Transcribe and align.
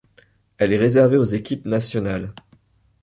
Elle 0.57 0.73
est 0.73 0.77
réservée 0.79 1.17
aux 1.17 1.23
équipes 1.25 1.67
nationales. 1.67 2.33